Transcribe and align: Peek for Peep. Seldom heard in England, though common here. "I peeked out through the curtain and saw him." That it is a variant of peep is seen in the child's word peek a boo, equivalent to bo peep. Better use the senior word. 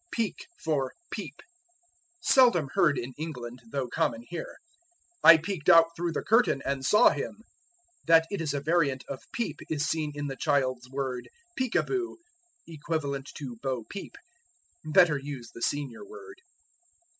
Peek 0.11 0.47
for 0.57 0.93
Peep. 1.11 1.35
Seldom 2.21 2.69
heard 2.73 2.97
in 2.97 3.13
England, 3.19 3.61
though 3.71 3.87
common 3.87 4.23
here. 4.29 4.55
"I 5.23 5.37
peeked 5.37 5.69
out 5.69 5.95
through 5.95 6.11
the 6.13 6.23
curtain 6.23 6.59
and 6.65 6.83
saw 6.83 7.11
him." 7.11 7.43
That 8.07 8.25
it 8.31 8.41
is 8.41 8.51
a 8.55 8.61
variant 8.61 9.03
of 9.07 9.21
peep 9.31 9.57
is 9.69 9.85
seen 9.87 10.11
in 10.15 10.25
the 10.25 10.35
child's 10.37 10.89
word 10.89 11.29
peek 11.55 11.75
a 11.75 11.83
boo, 11.83 12.17
equivalent 12.67 13.29
to 13.35 13.57
bo 13.61 13.83
peep. 13.91 14.15
Better 14.83 15.19
use 15.19 15.51
the 15.53 15.61
senior 15.61 16.03
word. 16.03 16.41